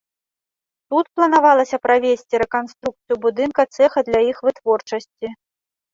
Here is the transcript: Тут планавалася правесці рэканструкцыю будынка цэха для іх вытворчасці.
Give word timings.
Тут 0.93 1.05
планавалася 1.17 1.77
правесці 1.85 2.41
рэканструкцыю 2.43 3.15
будынка 3.27 3.61
цэха 3.79 3.99
для 4.09 4.19
іх 4.33 4.37
вытворчасці. 4.49 5.27